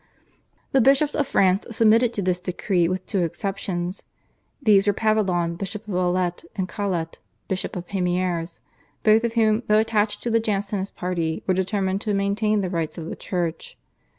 The 0.71 0.81
bishops 0.81 1.13
of 1.13 1.27
France 1.27 1.67
submitted 1.69 2.11
to 2.13 2.23
this 2.23 2.41
decree 2.41 2.87
with 2.87 3.05
two 3.05 3.21
exceptions. 3.21 4.01
These 4.59 4.87
were 4.87 4.93
Pavillon, 4.95 5.57
bishop 5.57 5.87
of 5.87 5.93
Alet, 5.93 6.43
and 6.55 6.67
Caulet, 6.67 7.19
bishop 7.47 7.75
of 7.75 7.85
Pamiers, 7.85 8.61
both 9.03 9.23
of 9.23 9.33
whom 9.33 9.61
though 9.67 9.77
attached 9.77 10.23
to 10.23 10.31
the 10.31 10.39
Jansenist 10.39 10.95
party 10.95 11.43
were 11.45 11.53
determined 11.53 12.01
to 12.01 12.15
maintain 12.15 12.61
the 12.61 12.69
rights 12.71 12.97
of 12.97 13.09
the 13.11 13.15
Church. 13.15 13.77